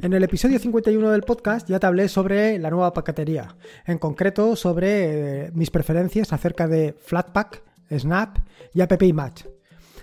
[0.00, 4.54] En el episodio 51 del podcast ya te hablé sobre la nueva paquetería, en concreto
[4.54, 8.38] sobre eh, mis preferencias acerca de Flatpak, Snap
[8.72, 9.46] y App Match.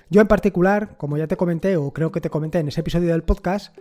[0.10, 3.08] Yo en particular, como ya te comenté o creo que te comenté en ese episodio
[3.08, 3.74] del podcast,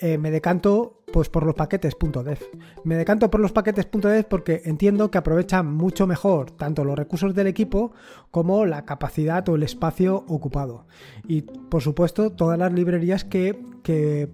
[0.00, 2.38] eh, me decanto pues por los paquetes .dev.
[2.84, 7.34] Me decanto por los paquetes .dev porque entiendo que aprovechan mucho mejor tanto los recursos
[7.34, 7.92] del equipo
[8.30, 10.86] como la capacidad o el espacio ocupado.
[11.26, 13.76] Y por supuesto todas las librerías que,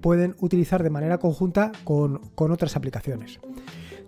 [0.00, 3.38] pueden utilizar de manera conjunta con, otras aplicaciones.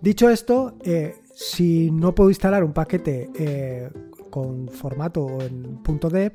[0.01, 3.91] Dicho esto, eh, si no puedo instalar un paquete eh,
[4.35, 5.81] con formato en
[6.11, 6.33] .dev,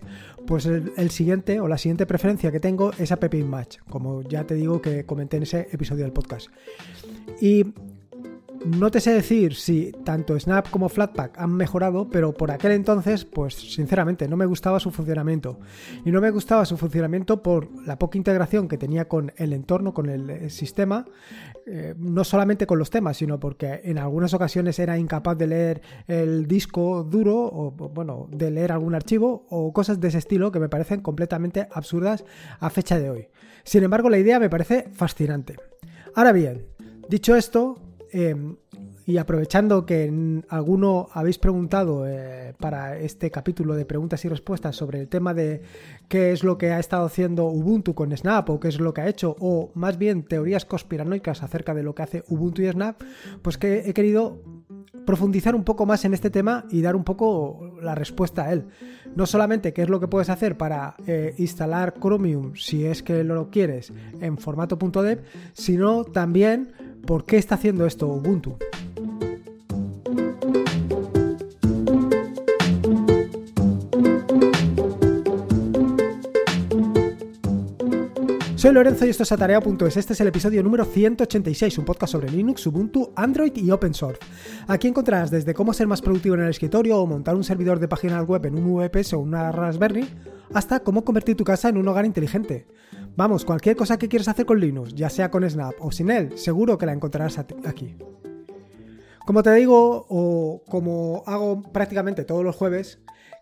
[0.48, 4.56] pues el, siguiente o la siguiente preferencia que tengo es App Match, como ya te
[4.56, 6.48] digo que comenté en ese episodio del podcast.
[7.42, 7.66] Y
[8.66, 13.24] no te sé decir si tanto Snap como Flatpak han mejorado, pero por aquel entonces,
[13.24, 15.60] pues sinceramente no me gustaba su funcionamiento.
[16.06, 19.94] Y no me gustaba su funcionamiento por la poca integración que tenía con el entorno,
[19.94, 21.06] con el sistema,
[21.66, 25.82] eh, no solamente con los temas, sino porque en algunas ocasiones era incapaz de leer
[26.08, 30.60] el disco duro o, bueno, de leer algún archivo o cosas de ese estilo que
[30.60, 32.26] me parecen completamente absurdas
[32.60, 33.28] a fecha de hoy.
[33.64, 35.56] Sin embargo, la idea me parece fascinante.
[36.16, 36.66] Ahora bien,
[37.08, 37.78] dicho esto,
[38.12, 38.56] Em,
[39.06, 45.00] y aprovechando que alguno habéis preguntado eh, para este capítulo de preguntas y respuestas sobre
[45.00, 45.64] el tema de
[46.08, 49.02] qué es lo que ha estado haciendo Ubuntu con Snap o qué es lo que
[49.02, 53.02] ha hecho, o más bien teorías conspiranoicas acerca de lo que hace Ubuntu y Snap,
[53.42, 54.44] pues que he querido
[55.06, 58.68] profundizar un poco más en este tema y dar un poco la respuesta a él.
[59.16, 63.24] No solamente qué es lo que puedes hacer para eh, instalar Chromium si es que
[63.24, 66.74] lo quieres en formato .dev, sino también
[67.10, 68.56] por qué está haciendo esto Ubuntu.
[78.60, 79.96] Soy Lorenzo y esto es Atarea.es.
[79.96, 84.20] Este es el episodio número 186, un podcast sobre Linux, Ubuntu, Android y Open Source.
[84.68, 87.88] Aquí encontrarás desde cómo ser más productivo en el escritorio o montar un servidor de
[87.88, 90.06] página web en un VPS o una Raspberry,
[90.54, 92.68] hasta cómo convertir tu casa en un hogar inteligente.
[93.16, 96.38] Vamos, cualquier cosa que quieras hacer con Linux, ya sea con Snap o sin él,
[96.38, 97.96] seguro que la encontrarás aquí.
[99.26, 103.00] Como te digo, o como hago prácticamente todos los jueves,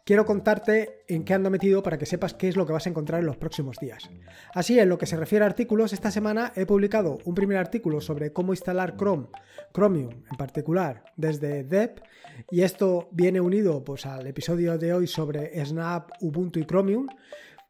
[0.08, 2.90] quiero contarte en qué ando metido para que sepas qué es lo que vas a
[2.90, 4.10] encontrar en los próximos días.
[4.54, 8.00] Así, en lo que se refiere a artículos, esta semana he publicado un primer artículo
[8.00, 9.28] sobre cómo instalar Chrome,
[9.74, 12.02] Chromium en particular, desde Dev,
[12.50, 17.08] y esto viene unido pues, al episodio de hoy sobre Snap, Ubuntu y Chromium.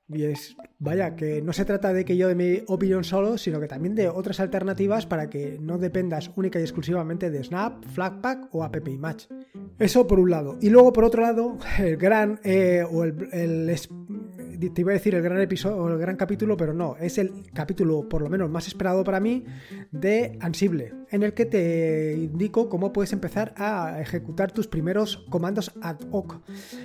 [0.10, 3.60] Y es, vaya, que no se trata de que yo de mi opinión solo, sino
[3.60, 8.48] que también de otras alternativas para que no dependas única y exclusivamente de Snap, Flatpak
[8.56, 9.26] o App Match.
[9.78, 10.58] Eso por un lado.
[10.62, 13.76] Y luego por otro lado, el gran, eh, o el, el,
[14.74, 17.44] te iba a decir el gran episodio o el gran capítulo, pero no, es el
[17.54, 19.44] capítulo por lo menos más esperado para mí
[19.92, 25.72] de Ansible, en el que te indico cómo puedes empezar a ejecutar tus primeros comandos
[25.82, 26.42] ad hoc.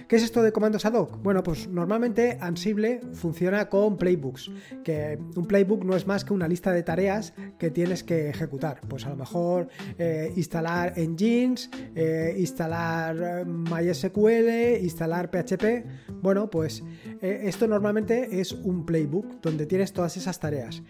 [0.08, 1.22] ¿Qué es esto de comandos ad hoc?
[1.22, 4.50] Bueno, pues normalmente Ansible funciona con playbooks,
[4.84, 8.80] que un playbook no es más que una lista de tareas que tienes que ejecutar.
[8.88, 9.68] Pues a lo mejor
[9.98, 16.12] eh, instalar engines, eh, instalar eh, MySQL, instalar PHP.
[16.22, 16.82] Bueno, pues
[17.20, 20.82] esto normalmente es un playbook donde tienes todas esas tareas.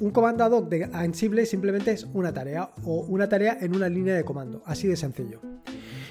[0.00, 3.88] Un comando ad hoc de Ansible simplemente es una tarea o una tarea en una
[3.88, 5.40] línea de comando, así de sencillo.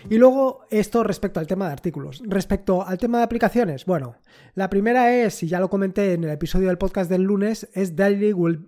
[0.10, 2.22] Y luego esto respecto al tema de artículos.
[2.26, 4.16] Respecto al tema de aplicaciones, bueno,
[4.56, 7.96] la primera es, y ya lo comenté en el episodio del podcast del lunes, es
[7.96, 8.66] Daily Well...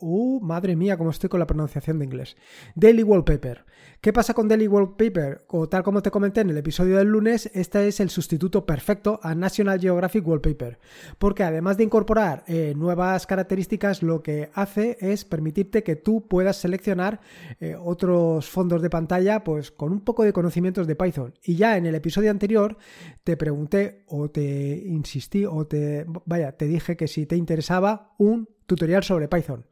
[0.00, 2.36] uh, madre mía, cómo estoy con la pronunciación de inglés.
[2.74, 3.64] Daily Wallpaper.
[4.02, 5.44] ¿Qué pasa con Daily Wallpaper?
[5.46, 9.20] O tal como te comenté en el episodio del lunes, este es el sustituto perfecto
[9.22, 10.80] a National Geographic Wallpaper,
[11.20, 16.56] porque además de incorporar eh, nuevas características, lo que hace es permitirte que tú puedas
[16.56, 17.20] seleccionar
[17.60, 21.34] eh, otros fondos de pantalla, pues con un poco de conocimientos de Python.
[21.44, 22.78] Y ya en el episodio anterior
[23.22, 28.48] te pregunté o te insistí o te, vaya, te dije que si te interesaba un
[28.66, 29.64] tutorial sobre Python.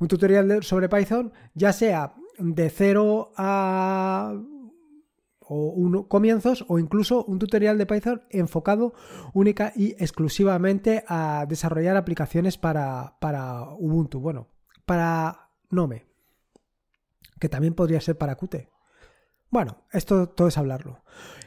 [0.00, 4.34] Un tutorial sobre Python, ya sea de cero a
[5.48, 8.94] o comienzos o incluso un tutorial de Python enfocado
[9.32, 14.48] única y exclusivamente a desarrollar aplicaciones para, para Ubuntu, bueno,
[14.84, 16.06] para Nome,
[17.38, 18.68] que también podría ser para Qt.
[19.50, 21.02] Bueno, esto todo es hablarlo.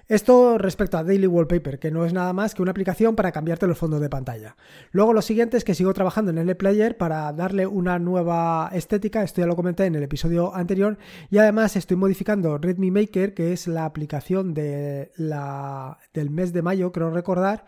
[0.10, 3.68] Esto respecto a Daily Wallpaper, que no es nada más que una aplicación para cambiarte
[3.68, 4.56] los fondos de pantalla.
[4.92, 9.22] Luego lo siguiente es que sigo trabajando en el Player para darle una nueva estética,
[9.22, 10.98] esto ya lo comenté en el episodio anterior,
[11.30, 16.64] y además estoy modificando Redmi Maker, que es la aplicación de la, del mes de
[16.64, 17.66] mayo, creo recordar,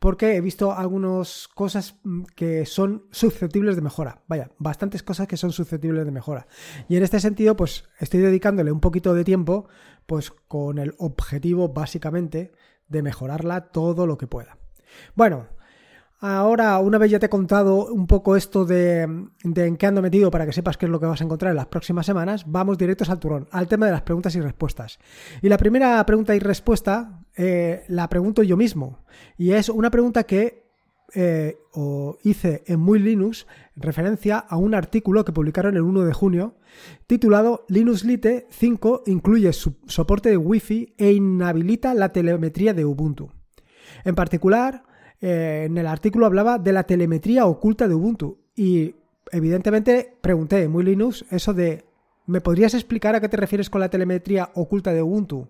[0.00, 4.20] porque he visto algunas cosas mm, que son susceptibles de mejora.
[4.26, 6.48] Vaya, bastantes cosas que son susceptibles de mejora.
[6.88, 9.68] Y en este sentido, pues estoy dedicándole un poquito de tiempo
[10.06, 12.52] pues con el objetivo básicamente
[12.88, 14.58] de mejorarla todo lo que pueda.
[15.14, 15.46] Bueno,
[16.20, 20.30] ahora una vez ya te he contado un poco esto de, en qué ando metido
[20.30, 22.78] para que sepas qué es lo que vas a encontrar en las próximas semanas, vamos
[22.78, 24.98] directos al turón, al tema de las preguntas y respuestas.
[25.42, 29.04] Y la primera pregunta y respuesta eh, la pregunto yo mismo,
[29.36, 30.63] y es una pregunta que
[31.14, 33.46] eh, o hice en Muy Linux
[33.76, 36.56] referencia a un artículo que publicaron el 1 de junio
[37.06, 43.30] titulado Linux Lite 5 incluye su soporte de Wi-Fi e inhabilita la telemetría de Ubuntu.
[44.04, 44.84] En particular,
[45.20, 48.94] eh, en el artículo hablaba de la telemetría oculta de Ubuntu y
[49.30, 51.84] evidentemente pregunté en Muy Linux eso de
[52.26, 55.48] ¿me podrías explicar a qué te refieres con la telemetría oculta de Ubuntu?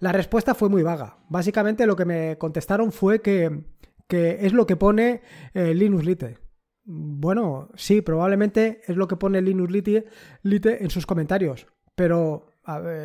[0.00, 1.18] La respuesta fue muy vaga.
[1.28, 3.64] Básicamente lo que me contestaron fue que
[4.08, 5.22] que es lo que pone
[5.54, 6.38] eh, Linux Lite.
[6.84, 12.46] Bueno, sí, probablemente es lo que pone Linux Lite, en sus comentarios, pero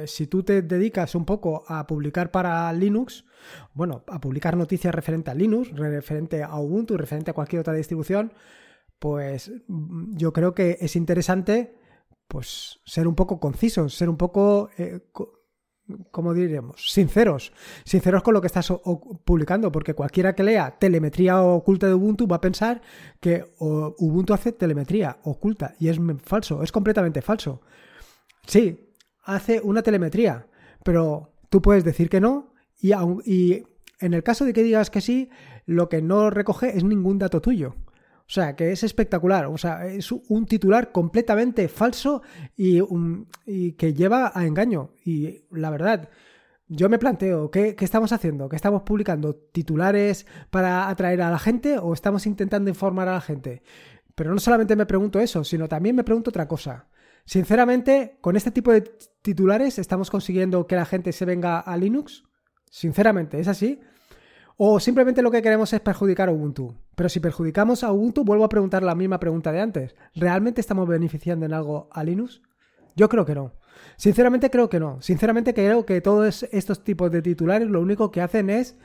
[0.06, 3.26] si tú te dedicas un poco a publicar para Linux,
[3.74, 8.34] bueno, a publicar noticias referente a Linux, referente a Ubuntu, referente a cualquier otra distribución,
[8.98, 11.76] pues yo creo que es interesante
[12.28, 15.02] pues ser un poco conciso, ser un poco eh,
[16.12, 16.92] ¿cómo diríamos?
[16.92, 17.54] Sinceros.
[17.84, 18.72] Sinceros con lo que estás
[19.24, 22.82] publicando, porque cualquiera que lea telemetría oculta de Ubuntu va a pensar
[23.20, 27.62] que Ubuntu hace telemetría oculta y es falso, es completamente falso.
[28.46, 28.94] Sí,
[29.24, 30.48] hace una telemetría,
[30.84, 32.92] pero tú puedes decir que no y,
[33.26, 33.64] y
[34.00, 35.30] en el caso de que digas que sí,
[35.66, 37.76] lo que no recoge es ningún dato tuyo.
[38.32, 39.48] O sea, que es espectacular.
[39.48, 42.22] O sea, es un titular completamente falso
[42.56, 42.80] y,
[43.74, 44.94] que lleva a engaño.
[45.04, 46.08] Y la verdad,
[46.70, 48.48] yo me planteo, ¿qué, estamos haciendo?
[48.48, 49.36] ¿Qué estamos publicando?
[49.36, 53.64] ¿Titulares para atraer a la gente o estamos intentando informar a la gente?
[54.16, 56.88] Pero no solamente me pregunto eso, sino también me pregunto otra cosa.
[57.26, 58.90] Sinceramente, con este tipo de
[59.22, 62.24] titulares estamos consiguiendo que la gente se venga a Linux.
[62.70, 63.82] Sinceramente, ¿es así?
[64.64, 66.76] O simplemente lo que queremos es perjudicar a Ubuntu.
[66.94, 69.96] Pero si perjudicamos a Ubuntu, vuelvo a preguntar la misma pregunta de antes.
[70.14, 72.44] ¿Realmente estamos beneficiando en algo a Linux?
[72.96, 73.54] Yo creo que no.
[73.98, 75.02] Sinceramente creo que no.
[75.02, 78.78] Sinceramente creo que todos estos tipos de titulares lo único que hacen es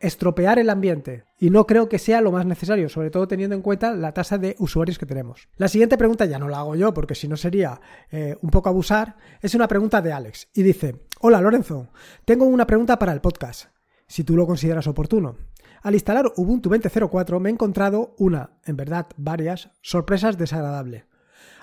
[0.00, 1.24] estropear el ambiente.
[1.38, 4.36] Y no creo que sea lo más necesario, sobre todo teniendo en cuenta la tasa
[4.36, 5.48] de usuarios que tenemos.
[5.56, 7.80] La siguiente pregunta ya no la hago yo, porque si no sería
[8.10, 9.16] eh, un poco abusar.
[9.40, 10.48] Es una pregunta de Alex.
[10.52, 11.88] Y dice, hola Lorenzo,
[12.26, 13.74] tengo una pregunta para el podcast
[14.06, 15.36] si tú lo consideras oportuno.
[15.82, 21.04] Al instalar Ubuntu 20.04 me he encontrado una, en verdad varias, sorpresas desagradables.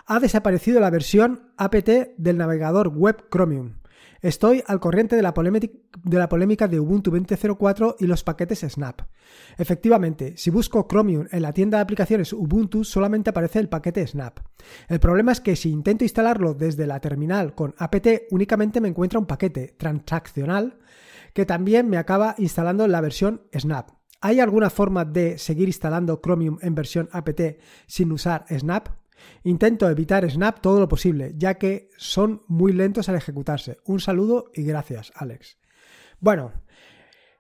[0.06, 3.76] Ha desaparecido la versión apt del navegador web Chromium.
[4.22, 9.02] Estoy al corriente de la, polémica de Ubuntu 20.04 y los paquetes Snap.
[9.58, 14.40] Efectivamente, si busco Chromium en la tienda de aplicaciones Ubuntu solamente aparece el paquete Snap.
[14.88, 19.20] El problema es que si intento instalarlo desde la terminal con apt únicamente me encuentra
[19.20, 20.78] un paquete transaccional
[21.34, 23.90] que también me acaba instalando la versión Snap.
[24.22, 27.42] ¿Hay alguna forma de seguir instalando Chromium en versión apt
[27.88, 28.88] sin usar Snap?
[29.44, 33.78] Intento evitar Snap todo lo posible, ya que son muy lentos al ejecutarse.
[33.86, 35.58] Un saludo y gracias, Alex.
[36.20, 36.54] Bueno,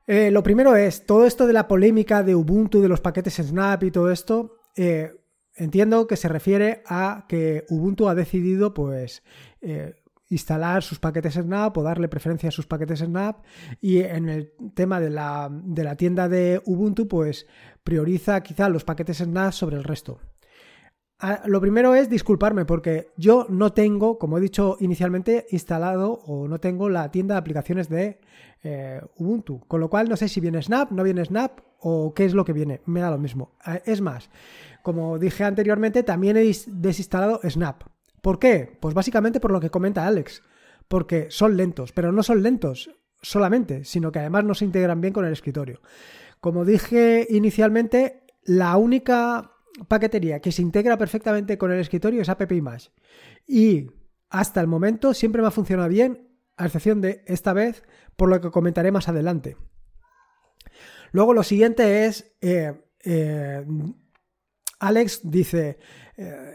[0.07, 3.83] eh, lo primero es, todo esto de la polémica de Ubuntu, de los paquetes Snap
[3.83, 5.14] y todo esto, eh,
[5.56, 9.23] entiendo que se refiere a que Ubuntu ha decidido, pues,
[9.62, 9.95] eh,
[10.33, 13.44] instalar sus paquetes Snap o darle preferencia a sus paquetes Snap
[13.80, 17.47] y en el tema de la, de la tienda de Ubuntu pues
[17.83, 20.19] prioriza quizá los paquetes Snap sobre el resto.
[21.25, 26.49] Ah, lo primero es disculparme porque yo no tengo, como he dicho inicialmente, instalado o
[26.49, 28.19] no tengo la tienda de aplicaciones de
[28.61, 29.61] eh, Ubuntu.
[29.68, 32.44] Con lo cual no sé si viene Snap, no viene Snap o qué es lo
[32.44, 32.81] que viene.
[32.85, 33.54] Me da lo mismo.
[33.63, 34.30] Ah, es más,
[34.81, 37.83] como dije anteriormente, también he desinstalado Snap.
[38.23, 38.77] ¿Por qué?
[38.80, 40.44] Pues básicamente por lo que comenta Alex,
[40.87, 42.89] porque son lentos, pero no son lentos
[43.21, 45.81] solamente, sino que además no se integran bien con el escritorio.
[46.39, 49.51] Como dije inicialmente, la única
[49.89, 52.49] paquetería que se integra perfectamente con el escritorio es App
[53.45, 53.87] Y
[54.30, 57.83] hasta el momento siempre me ha funcionado bien, a excepción de esta vez,
[58.15, 59.57] por lo que comentaré más adelante.
[61.11, 62.71] Luego lo siguiente es, eh,
[63.03, 63.65] eh,
[64.80, 65.77] Alex dice,
[66.15, 66.53] eh,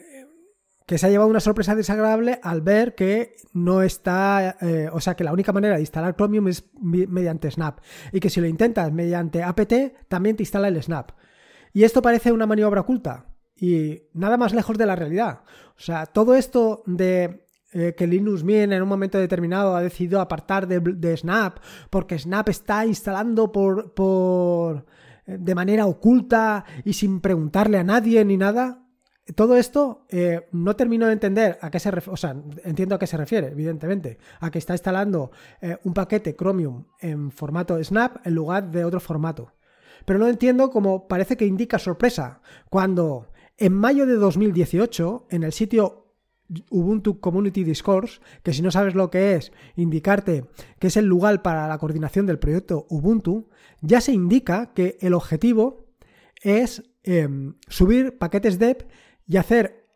[0.88, 5.16] que se ha llevado una sorpresa desagradable al ver que no está, eh, o sea,
[5.16, 7.80] que la única manera de instalar Chromium es mediante Snap
[8.10, 9.74] y que si lo intentas mediante apt
[10.08, 11.10] también te instala el Snap.
[11.74, 15.42] Y esto parece una maniobra oculta y nada más lejos de la realidad.
[15.76, 20.22] O sea, todo esto de eh, que Linux Mint en un momento determinado ha decidido
[20.22, 21.58] apartar de, Snap
[21.90, 24.86] porque Snap está instalando por, por
[25.26, 28.87] de manera oculta y sin preguntarle a nadie ni nada,
[29.34, 32.98] todo esto eh, no termino de entender a qué se refiere, o sea, entiendo a
[32.98, 35.30] qué se refiere, evidentemente, a que está instalando
[35.60, 39.52] eh, un paquete Chromium en formato Snap en lugar de otro formato.
[40.04, 45.52] Pero no entiendo cómo parece que indica sorpresa cuando en mayo de 2018 en el
[45.52, 46.08] sitio
[46.70, 50.46] Ubuntu Community Discourse, que si no sabes lo que es, indicarte
[50.78, 55.12] que es el lugar para la coordinación del proyecto Ubuntu, ya se indica que el
[55.12, 55.88] objetivo
[56.42, 58.86] es em, subir paquetes dev
[59.28, 59.86] y hacer,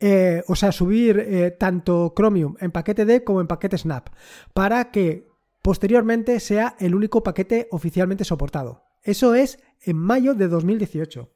[0.00, 4.08] eh, o sea, subir eh, tanto Chromium en paquete D como en paquete Snap,
[4.54, 5.28] para que
[5.62, 8.84] posteriormente sea el único paquete oficialmente soportado.
[9.02, 11.30] Eso es en mayo de 2018.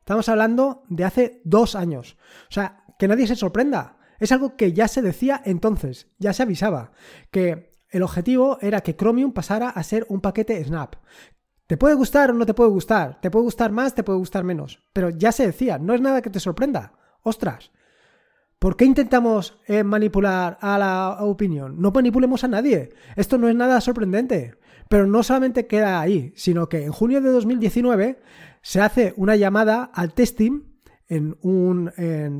[0.00, 2.16] Estamos hablando de hace dos años.
[2.48, 3.98] O sea, que nadie se sorprenda.
[4.18, 6.92] Es algo que ya se decía entonces, ya se avisaba,
[7.30, 10.96] que el objetivo era que Chromium pasara a ser un paquete Snap,
[11.70, 14.42] te puede gustar o no te puede gustar, te puede gustar más, te puede gustar
[14.42, 16.94] menos, pero ya se decía, no es nada que te sorprenda.
[17.22, 17.70] Ostras,
[18.58, 21.80] ¿por qué intentamos eh, manipular a la opinión?
[21.80, 24.56] No manipulemos a nadie, esto no es nada sorprendente.
[24.88, 28.20] Pero no solamente queda ahí, sino que en junio de 2019
[28.62, 30.64] se hace una llamada al testing
[31.06, 31.92] en un,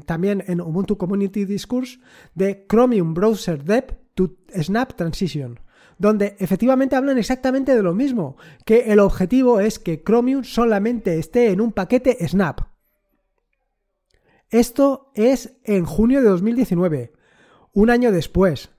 [0.07, 2.01] también en Ubuntu Community Discourse
[2.35, 5.61] de Chromium Browser Dev to Snap Transition
[6.01, 11.51] donde efectivamente hablan exactamente de lo mismo, que el objetivo es que Chromium solamente esté
[11.51, 12.63] en un paquete Snap.
[14.49, 17.13] Esto es en junio de 2019,
[17.75, 18.71] un año después.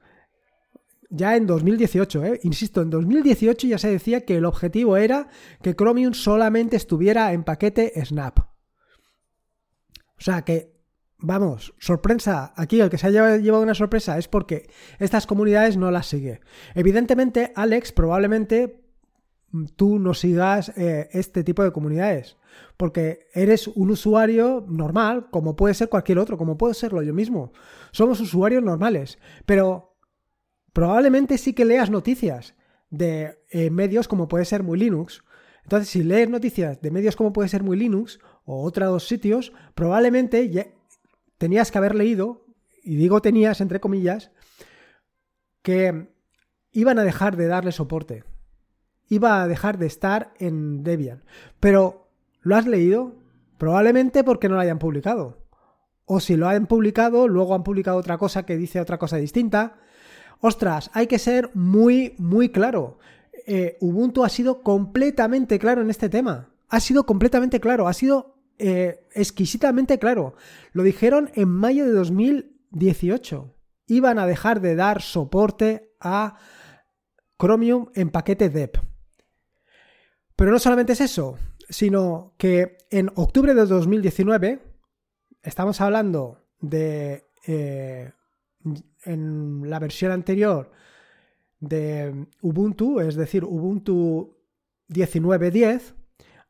[1.12, 2.40] Ya en 2018, ¿eh?
[2.42, 5.30] insisto, en 2018 ya se decía que el objetivo era
[5.62, 8.40] que Chromium solamente estuviera en paquete Snap.
[8.40, 10.74] O sea que
[11.22, 15.92] vamos, sorpresa, aquí el que se haya llevado una sorpresa es porque estas comunidades no
[15.92, 16.42] las sigue.
[16.76, 18.82] Evidentemente, Alex, probablemente
[19.76, 22.38] tú no sigas eh, este tipo de comunidades,
[22.78, 27.52] porque eres un usuario normal, como puede ser cualquier otro, como puedo serlo yo mismo.
[27.92, 29.96] Somos usuarios normales, pero
[30.74, 32.56] probablemente sí que leas noticias
[32.90, 35.24] de eh, medios como puede ser muy Linux.
[35.64, 40.50] Entonces, si lees noticias de medios como puede ser muy Linux o otros sitios, probablemente
[41.42, 42.46] tenías que haber leído,
[42.84, 44.30] y digo tenías entre comillas,
[45.64, 46.14] que
[46.72, 48.24] iban a dejar de darle soporte.
[49.10, 51.24] Iba a dejar de estar en Debian.
[51.60, 53.16] Pero, ¿lo has leído?
[53.58, 55.40] Probablemente porque no lo hayan publicado.
[56.06, 59.80] O si lo han publicado, luego han publicado otra cosa que dice otra cosa distinta.
[60.42, 63.00] Ostras, hay que ser muy, muy claro.
[63.48, 66.52] Eh, Ubuntu ha sido completamente claro en este tema.
[66.70, 67.88] Ha sido completamente claro.
[67.88, 70.36] Ha sido eh, exquisitamente claro.
[70.74, 73.56] Lo dijeron en mayo de 2018.
[73.88, 76.38] Iban a dejar de dar soporte a
[77.40, 78.78] Chromium en paquete DEP.
[80.36, 81.38] Pero no solamente es eso,
[81.70, 84.62] sino que en octubre de 2019,
[85.44, 88.12] estamos hablando de eh,
[89.06, 90.72] en la versión anterior
[91.60, 94.38] de Ubuntu, es decir, Ubuntu
[94.90, 95.94] 19.10,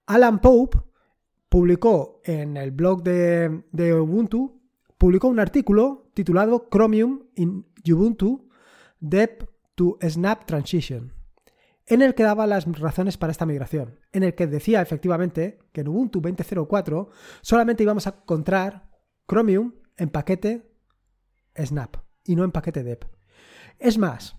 [0.06, 0.80] Alan Pope
[1.52, 4.62] publicó en el blog de, Ubuntu,
[4.98, 8.48] publicó un artículo titulado Chromium in Ubuntu
[9.02, 11.12] Dev to Snap Transition,
[11.88, 15.82] en el que daba las razones para esta migración, en el que decía efectivamente que
[15.82, 17.10] en Ubuntu 20.04
[17.42, 18.90] solamente íbamos a encontrar
[19.28, 20.72] Chromium en paquete
[21.58, 23.00] Snap y no en paquete Dev.
[23.78, 24.38] Es más,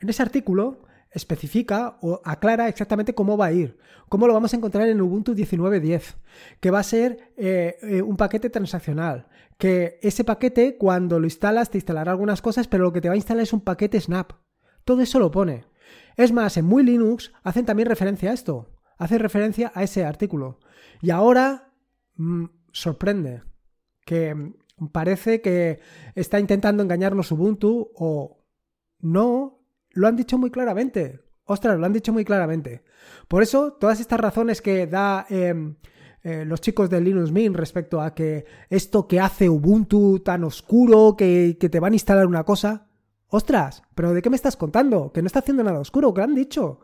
[0.00, 4.56] en ese artículo especifica o aclara exactamente cómo va a ir, cómo lo vamos a
[4.56, 6.16] encontrar en Ubuntu 19.10,
[6.60, 11.70] que va a ser eh, eh, un paquete transaccional, que ese paquete cuando lo instalas
[11.70, 14.32] te instalará algunas cosas, pero lo que te va a instalar es un paquete Snap.
[14.84, 15.66] Todo eso lo pone.
[16.16, 20.58] Es más, en Muy Linux hacen también referencia a esto, hacen referencia a ese artículo.
[21.00, 21.72] Y ahora
[22.16, 23.42] mm, sorprende
[24.04, 25.80] que mm, parece que
[26.14, 28.44] está intentando engañarnos Ubuntu o
[29.00, 29.57] no,
[29.98, 31.20] lo han dicho muy claramente.
[31.44, 32.84] Ostras, lo han dicho muy claramente.
[33.26, 35.76] Por eso, todas estas razones que da em,
[36.22, 41.16] eh, los chicos de Linux Mint respecto a que esto que hace Ubuntu tan oscuro,
[41.16, 42.86] que, que, te van a instalar una cosa.
[43.26, 45.12] Ostras, pero ¿de qué me estás contando?
[45.12, 46.80] Que no está haciendo nada oscuro, que lo han dicho.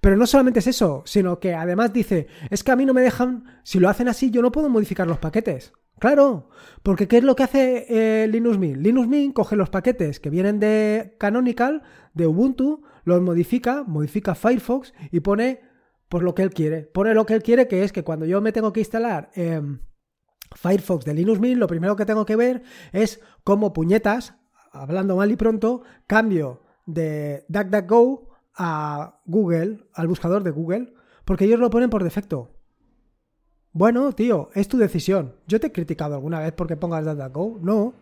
[0.00, 3.02] Pero no solamente es eso, sino que además dice, es que a mí no me
[3.02, 5.72] dejan, si lo hacen así, yo no puedo modificar los paquetes.
[6.02, 6.48] Claro,
[6.82, 8.78] porque ¿qué es lo que hace eh, Linux Mint?
[8.78, 14.94] Linux Mint coge los paquetes que vienen de Canonical, de Ubuntu, los modifica, modifica Firefox
[15.12, 15.60] y pone
[16.08, 16.82] pues lo que él quiere.
[16.82, 19.78] Pone lo que él quiere, que es que cuando yo me tengo que instalar em,
[20.56, 24.34] Firefox de Linux Mint, lo primero que tengo que ver es cómo puñetas,
[24.72, 30.94] hablando mal y pronto, cambio de DuckDuckGo a Google, al buscador de Google,
[31.24, 32.51] porque ellos lo ponen por defecto.
[33.74, 35.34] Bueno, tío, es tu decisión.
[35.46, 37.58] ¿Yo te he criticado alguna vez porque pongas DuckDuckGo?
[37.62, 37.94] No.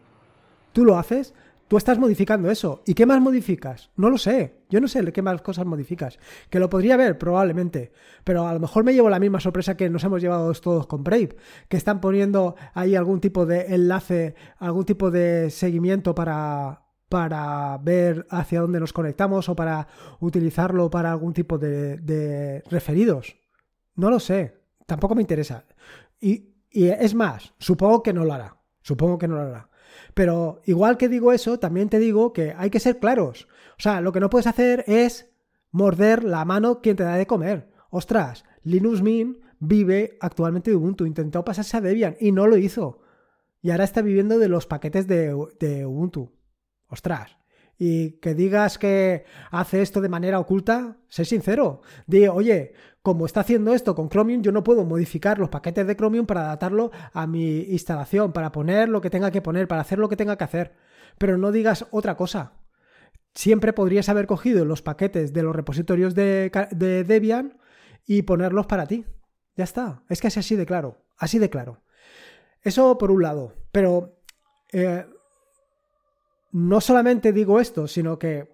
[0.72, 1.32] Tú lo haces,
[1.68, 2.82] tú estás modificando eso.
[2.86, 3.90] ¿Y qué más modificas?
[3.94, 4.64] No lo sé.
[4.68, 6.18] Yo no sé qué más cosas modificas.
[6.48, 7.92] Que lo podría ver, probablemente.
[8.24, 11.04] Pero a lo mejor me llevo la misma sorpresa que nos hemos llevado todos con
[11.04, 11.36] Brave.
[11.68, 18.26] Que están poniendo ahí algún tipo de enlace, algún tipo de seguimiento para, para ver
[18.28, 19.86] hacia dónde nos conectamos o para
[20.18, 23.36] utilizarlo para algún tipo de referidos.
[23.94, 24.59] No lo sé
[24.90, 25.64] tampoco me interesa.
[26.20, 28.56] Y, es más, supongo que no lo hará.
[28.82, 29.70] Supongo que no lo hará.
[30.14, 33.46] Pero igual que digo eso, también te digo que hay que ser claros.
[33.78, 35.30] O sea, lo que no puedes hacer es
[35.70, 37.70] morder la mano quien te da de comer.
[37.90, 41.06] Ostras, Linux Mint vive actualmente de Ubuntu.
[41.06, 43.00] Intentó pasarse a Debian y no lo hizo.
[43.62, 45.32] Y ahora está viviendo de los paquetes de,
[45.86, 46.32] Ubuntu.
[46.88, 47.36] Ostras.
[47.78, 51.80] Y que digas que hace esto de manera oculta, sé sincero.
[52.08, 55.96] Di, oye, como está haciendo esto con Chromium, yo no puedo modificar los paquetes de
[55.96, 59.98] Chromium para adaptarlo a mi instalación, para poner lo que tenga que poner, para hacer
[59.98, 60.74] lo que tenga que hacer.
[61.16, 62.52] Pero no digas otra cosa.
[63.34, 66.50] Siempre podrías haber cogido los paquetes de los repositorios de,
[67.06, 67.58] Debian
[68.06, 69.06] y ponerlos para ti.
[69.56, 70.02] Ya está.
[70.08, 70.98] Es que es así de claro.
[71.16, 71.82] Así de claro.
[72.62, 73.54] Eso por un lado.
[73.72, 74.20] Pero
[74.72, 75.06] eh,
[76.52, 78.48] no solamente digo esto, sino que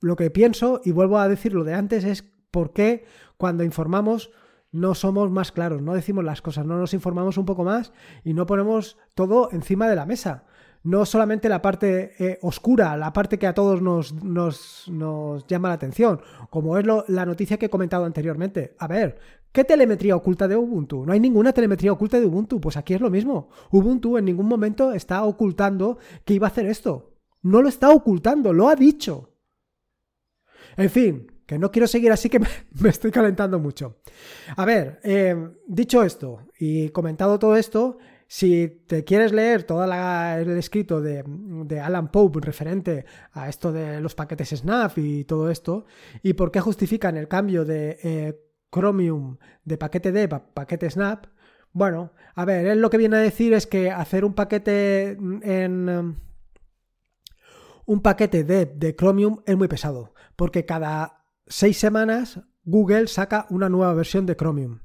[0.00, 3.04] lo que pienso, y vuelvo a decir lo de antes, es por qué
[3.36, 4.30] cuando informamos
[4.70, 7.92] no somos más claros, no decimos las cosas, no nos informamos un poco más
[8.24, 10.44] y no ponemos todo encima de la mesa.
[10.84, 15.74] No solamente la parte eh, oscura, la parte que a todos nos, nos, llama la
[15.74, 18.74] atención, como es la noticia que he comentado anteriormente.
[18.80, 19.18] A ver,
[19.52, 21.06] ¿qué telemetría oculta de Ubuntu?
[21.06, 23.50] No hay ninguna telemetría oculta de Ubuntu, pues aquí es lo mismo.
[23.70, 27.12] Ubuntu en ningún momento está ocultando que iba a hacer esto.
[27.42, 29.36] No lo está ocultando, lo ha dicho.
[30.76, 32.38] En fin, no quiero seguir así que
[32.80, 33.96] me, estoy calentando mucho.
[34.56, 40.56] A ver, eh, dicho esto y comentado todo esto, si te quieres leer todo el
[40.56, 41.22] escrito de,
[41.82, 45.84] Alan Pope referente a esto de los paquetes Snap y todo esto,
[46.22, 48.40] y por qué justifican el cambio de eh,
[48.72, 51.26] Chromium de paquete D a paquete Snap,
[51.72, 56.16] bueno, a ver, él lo que viene a decir es que hacer un paquete en...
[57.84, 61.21] Un paquete D de Chromium es muy pesado, porque cada
[61.52, 64.80] seis semanas Google saca una nueva versión de Chromium.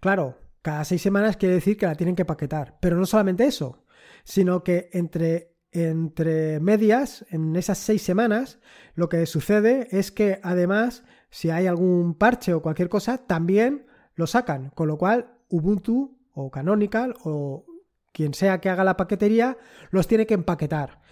[0.00, 2.78] Claro, cada seis semanas quiere decir que la tienen que paquetar.
[2.80, 3.84] Pero no solamente eso,
[4.24, 8.60] sino que entre, entre medias, en esas seis semanas,
[8.94, 14.26] lo que sucede es que además, si hay algún parche o cualquier cosa, también lo
[14.26, 14.70] sacan.
[14.70, 17.66] Con lo cual, Ubuntu o Canonical o
[18.12, 19.58] quien sea que haga la paquetería,
[19.90, 21.02] los tiene que empaquetar.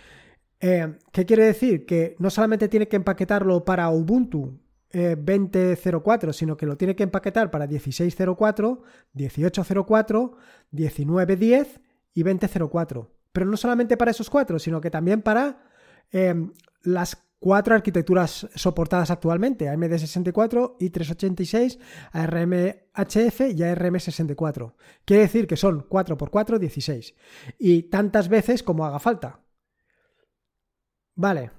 [0.60, 1.84] Eh, ¿Qué quiere decir?
[1.84, 4.58] Que no solamente tiene que empaquetarlo para Ubuntu
[4.92, 10.36] 2004, eh, sino que lo tiene que empaquetar para 1604, 1804,
[10.70, 11.80] 1910
[12.14, 13.10] y 2004.
[13.32, 15.62] Pero no solamente para esos cuatro, sino que también para
[16.10, 21.78] em, las cuatro arquitecturas soportadas actualmente, AMD64, i386,
[22.12, 24.74] ARMHF y ARM64.
[25.04, 27.14] Quiere decir que son 4x4, 16.
[27.58, 29.40] Y tantas veces como haga falta.
[31.14, 31.50] Vale,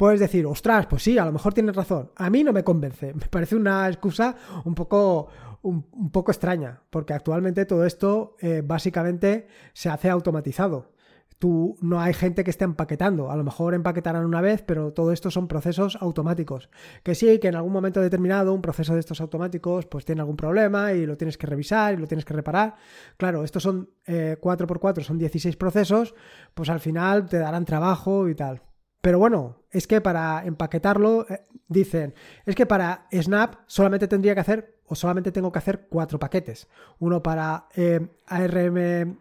[0.00, 2.10] puedes decir, ostras, pues sí, a lo mejor tienes razón.
[2.16, 3.12] A mí no me convence.
[3.20, 4.34] Me parece una excusa
[4.64, 5.28] un poco,
[5.60, 10.92] un, poco extraña, porque actualmente todo esto eh, básicamente se hace automatizado.
[11.38, 13.30] Tú, no hay gente que esté empaquetando.
[13.30, 16.70] A lo mejor empaquetarán una vez, pero todo esto son procesos automáticos.
[17.02, 20.36] Que sí, que en algún momento determinado un proceso de estos automáticos pues tiene algún
[20.36, 22.74] problema y lo tienes que revisar y lo tienes que reparar.
[23.18, 26.14] Claro, estos son 4x4, eh, son 16 procesos,
[26.54, 28.62] pues al final te darán trabajo y tal.
[29.00, 34.40] Pero bueno, es que para empaquetarlo, eh, dicen, es que para Snap solamente tendría que
[34.40, 36.68] hacer, o solamente tengo que hacer cuatro paquetes.
[36.98, 39.16] Uno para eh, ARM, eh,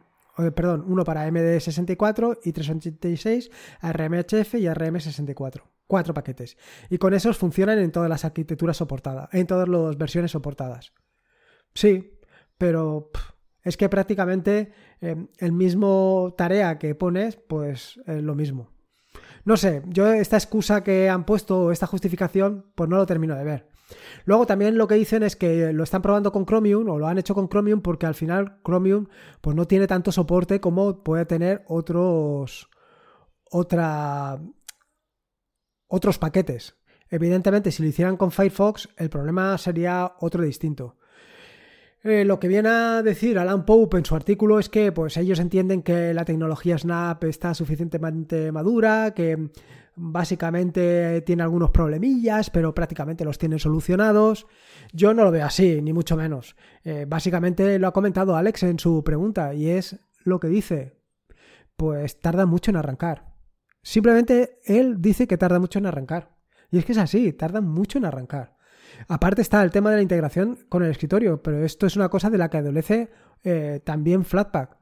[0.53, 5.61] perdón, uno para MD64 y 386, ARMHF y ARM64.
[5.87, 6.57] Cuatro paquetes.
[6.89, 10.93] Y con esos funcionan en todas las arquitecturas soportadas, en todas las versiones soportadas.
[11.73, 12.19] Sí,
[12.57, 13.11] pero
[13.63, 18.69] es que prácticamente el mismo tarea que pones, pues es lo mismo.
[19.45, 23.43] No sé, yo esta excusa que han puesto, esta justificación, pues no lo termino de
[23.43, 23.69] ver.
[24.25, 27.17] Luego también lo que dicen es que lo están probando con Chromium o lo han
[27.17, 29.07] hecho con Chromium porque al final Chromium
[29.41, 32.69] pues no tiene tanto soporte como puede tener otros
[33.49, 34.39] otra
[35.87, 36.75] otros paquetes.
[37.09, 40.98] Evidentemente, si lo hicieran con Firefox, el problema sería otro distinto.
[42.01, 45.39] Eh, lo que viene a decir Alan Pope en su artículo es que pues, ellos
[45.39, 49.49] entienden que la tecnología Snap está suficientemente madura, que
[49.95, 54.47] básicamente tiene algunos problemillas, pero prácticamente los tienen solucionados.
[54.93, 56.55] Yo no lo veo así, ni mucho menos.
[56.85, 60.97] Eh, básicamente lo ha comentado Alex en su pregunta y es lo que dice.
[61.75, 63.33] Pues tarda mucho en arrancar.
[63.81, 66.37] Simplemente él dice que tarda mucho en arrancar.
[66.71, 68.55] Y es que es así, tarda mucho en arrancar.
[69.07, 72.29] Aparte está el tema de la integración con el escritorio, pero esto es una cosa
[72.29, 73.09] de la que adolece
[73.43, 74.77] eh, también Flatpak.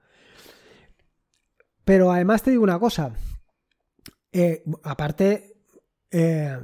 [1.85, 3.13] Pero además te digo una cosa.
[4.31, 5.55] Eh, aparte,
[6.11, 6.57] eh,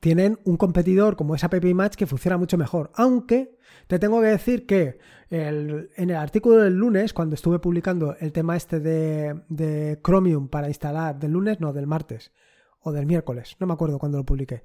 [0.00, 2.90] tienen un competidor como es App Match que funciona mucho mejor.
[2.94, 8.32] Aunque te tengo que decir que en el artículo del lunes, cuando estuve publicando el
[8.32, 12.32] tema este de, de Chromium para instalar, del lunes, no, del martes
[12.80, 14.62] o del miércoles, no me acuerdo cuándo lo publiqué,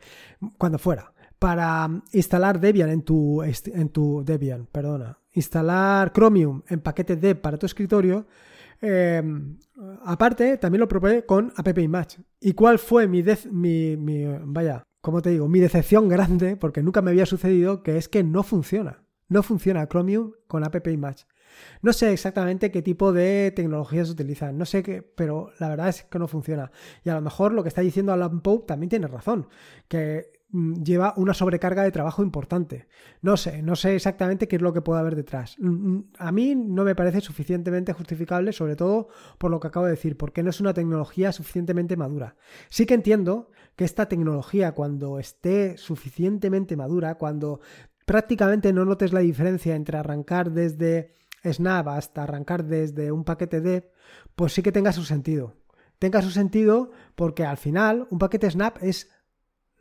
[0.58, 7.16] cuando fuera para instalar Debian en tu, en tu Debian, perdona, instalar Chromium en paquete
[7.16, 8.28] Deb para tu escritorio,
[8.80, 9.58] em,
[10.06, 12.20] aparte también lo probé con AppImage.
[12.40, 17.02] ¿Y cuál fue mi, mi, mi, vaya, cómo te digo, mi decepción grande, porque nunca
[17.02, 19.04] me había sucedido, que es que no funciona.
[19.28, 21.26] No funciona Chromium con AppImage.
[21.82, 26.04] No sé exactamente qué tipo de tecnologías utilizan, no sé qué, pero la verdad es
[26.04, 26.72] que no funciona.
[27.04, 29.48] Y a lo mejor lo que está diciendo Alan Pope también tiene razón,
[29.88, 32.88] que lleva una sobrecarga de trabajo importante.
[33.22, 35.56] No sé, no sé exactamente qué es lo que puede haber detrás.
[35.60, 39.86] Mm, mm, a mí no me parece suficientemente justificable, sobre todo por lo que acabo
[39.86, 42.36] de decir, porque no es una tecnología suficientemente madura.
[42.70, 47.62] Sí que entiendo que esta tecnología, cuando esté suficientemente madura, cuando
[48.06, 53.90] prácticamente no notes la diferencia entre arrancar desde Snap hasta arrancar desde un paquete de,
[54.36, 55.56] pues sí que tenga su sentido.
[55.98, 59.10] Tenga su sentido porque al final un paquete Snap es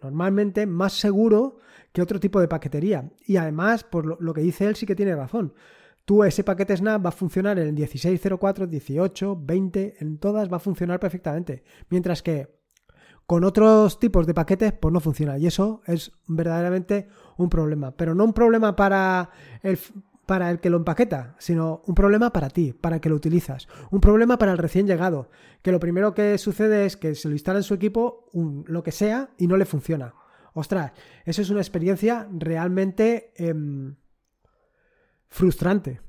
[0.03, 1.59] normalmente más seguro
[1.93, 3.11] que otro tipo de paquetería.
[3.27, 5.55] Y además, por lo, que dice él, sí que tiene razón.
[6.05, 10.57] Tú ese paquete Snap va a funcionar en el 1604, 18, 20, en todas va
[10.57, 11.63] a funcionar perfectamente.
[11.89, 12.61] Mientras que
[13.27, 15.39] con otros tipos de paquetes, pues no funciona.
[15.39, 17.93] Y eso es verdaderamente un problema.
[17.93, 19.31] Pero no un problema para
[19.63, 19.79] el,
[20.31, 23.67] para el que lo empaqueta, sino un problema para ti, para el que lo utilizas.
[23.91, 25.29] Un problema para el recién llegado,
[25.61, 28.93] que lo primero que sucede es que se lo instala en su equipo, lo que
[28.93, 30.15] sea, y no le funciona.
[30.53, 30.93] Ostras,
[31.25, 33.97] eso es una experiencia realmente em,
[35.27, 36.01] frustrante.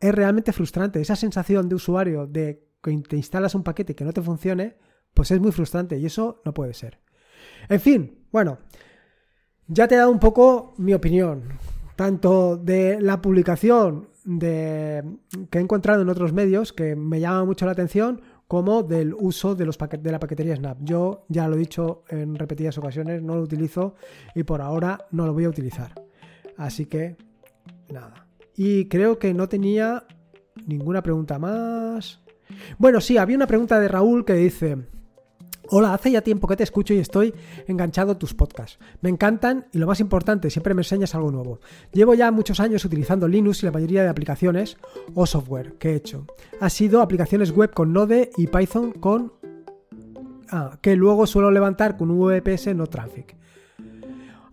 [0.00, 1.00] Es realmente frustrante.
[1.00, 4.76] Esa sensación de usuario de que te instalas un paquete y que no te funcione,
[5.14, 7.00] pues es muy frustrante y eso no puede ser.
[7.70, 8.58] En fin, bueno,
[9.66, 11.58] ya te he dado un poco mi opinión
[11.96, 15.02] tanto de la publicación de,
[15.50, 19.54] que he encontrado en otros medios que me llama mucho la atención, como del uso
[19.54, 20.78] de, los de la paquetería Snap.
[20.82, 23.94] Yo ya lo he dicho en repetidas ocasiones, no lo utilizo
[24.34, 25.92] y por ahora no lo voy a utilizar.
[26.56, 27.16] Así que,
[27.92, 28.26] nada.
[28.54, 30.04] Y creo que no tenía
[30.66, 32.22] ninguna pregunta más.
[32.78, 34.78] Bueno, sí, había una pregunta de Raúl que dice,
[35.68, 37.34] Hola, hace ya tiempo que te escucho y estoy
[37.66, 38.78] enganchado a tus podcasts.
[39.00, 41.60] Me encantan y lo más importante, siempre me enseñas algo nuevo.
[41.92, 44.76] Llevo ya muchos años utilizando Linux y la mayoría de aplicaciones
[45.14, 46.26] o software que he hecho.
[46.60, 49.32] Ha sido aplicaciones web con Node y Python con...
[50.50, 53.36] Ah, que luego suelo levantar con VPS no traffic.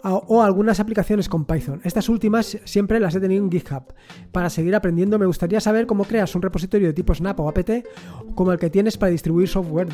[0.01, 1.79] Ah, o algunas aplicaciones con Python.
[1.83, 3.93] Estas últimas siempre las he tenido en GitHub.
[4.31, 7.69] Para seguir aprendiendo me gustaría saber cómo creas un repositorio de tipo Snap o apt
[8.33, 9.87] como el que tienes para distribuir software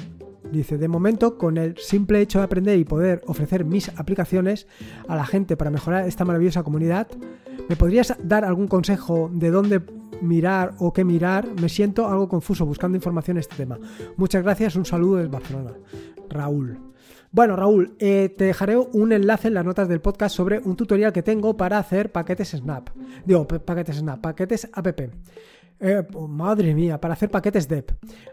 [0.52, 4.68] Dice, de momento, con el simple hecho de aprender y poder ofrecer mis aplicaciones
[5.08, 7.08] a la gente para mejorar esta maravillosa comunidad,
[7.68, 9.82] ¿me podrías dar algún consejo de dónde
[10.22, 11.48] mirar o qué mirar?
[11.62, 13.78] Me siento algo confuso buscando información en este tema.
[14.18, 15.72] Muchas gracias, un saludo desde Barcelona.
[16.30, 16.80] Raúl.
[17.32, 21.14] Bueno, Raúl, eh, te dejaré un enlace en las notas del podcast sobre un tutorial
[21.14, 22.90] que tengo para hacer paquetes Snap.
[23.24, 25.00] Digo, paquetes Snap, paquetes app.
[25.82, 27.92] Eh, oh, madre mía, para hacer paquetes DEP.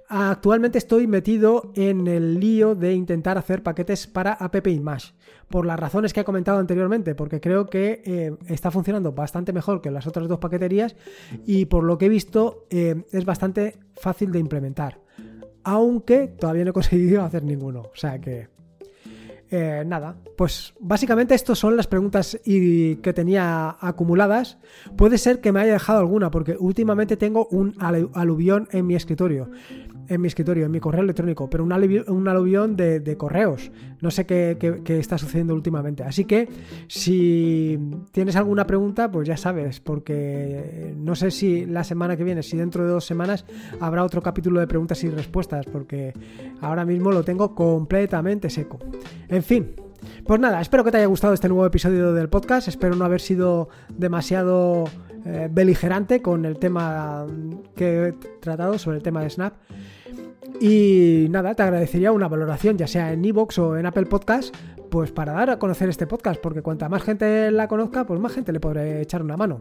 [0.09, 5.13] Actualmente estoy metido en el lío de intentar hacer paquetes para app Image,
[5.49, 9.81] por las razones que he comentado anteriormente, porque creo que eh, está funcionando bastante mejor
[9.81, 10.97] que las otras dos paqueterías
[11.47, 15.01] y por lo que he visto eh, es bastante fácil de implementar.
[15.63, 17.83] Aunque todavía no he conseguido hacer ninguno.
[17.83, 18.56] O sea que
[19.51, 24.59] eh, nada, pues básicamente estas son las preguntas que tenía acumuladas.
[24.97, 27.75] Puede ser que me haya dejado alguna, porque últimamente tengo un
[28.15, 29.51] aluvión en mi escritorio.
[30.09, 33.71] En mi escritorio, en mi correo electrónico, pero un, aluvión de, correos.
[34.01, 36.03] No sé qué, está sucediendo últimamente.
[36.03, 36.49] Así que
[36.89, 37.79] si
[38.13, 42.57] tienes alguna pregunta, pues ya sabes, porque no sé si la semana que viene, si
[42.57, 43.45] dentro de dos semanas
[43.81, 46.13] habrá otro capítulo de preguntas y respuestas, porque
[46.61, 48.79] ahora mismo lo tengo completamente seco.
[49.29, 49.73] En fin.
[50.25, 53.21] Pues nada, espero que te haya gustado este nuevo episodio del podcast, espero no haber
[53.21, 54.85] sido demasiado
[55.27, 57.27] eh, beligerante con el tema
[57.75, 59.55] que he tratado sobre el tema de Snap.
[60.61, 64.55] Y nada, te agradecería una valoración, ya sea en iVoox o en Apple Podcast,
[64.89, 68.33] pues para dar a conocer este podcast, porque cuanta más gente la conozca, pues más
[68.33, 69.59] gente le podré echar una mano.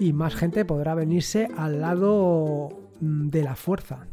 [0.00, 4.06] Y más gente podrá venirse al lado mm, de la fuerza.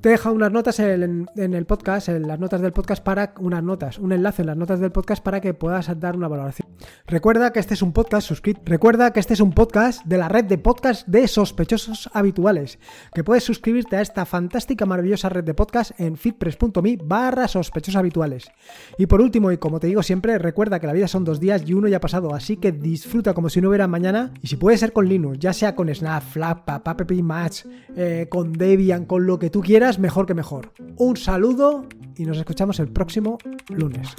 [0.00, 3.62] Te he dejado unas notas en, el podcast, en las notas del podcast para unas
[3.62, 6.68] notas, un enlace en las notas del podcast para que puedas dar una valoración.
[7.06, 8.62] Recuerda que este es un podcast suscrito.
[8.64, 12.78] Recuerda que este es un podcast de la red de podcast de sospechosos habituales,
[13.12, 18.50] que puedes suscribirte a esta fantástica, maravillosa red de podcast en fitpress.me barra sospechosos habituales.
[18.96, 21.62] Y por último, y como te digo siempre, recuerda que la vida son dos días
[21.66, 24.32] y uno ya pasado, así que disfruta como si no hubiera mañana.
[24.40, 27.64] Y si puede ser con Linux, ya sea con Snap, Flatpak, Puppet Match,
[27.96, 30.74] eh, con Debian, con lo que tú quieras mejor que mejor.
[30.98, 33.38] Un saludo y nos escuchamos el próximo
[33.70, 34.14] lunes.